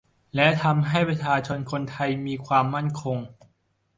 [0.35, 3.17] และทำให้ประชาชนคนไทยมีความมั่นคง